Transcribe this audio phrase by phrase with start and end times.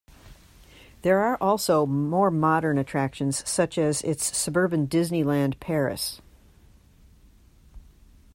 [1.03, 6.19] There are also more modern attractions such as its suburban Disneyland Paris.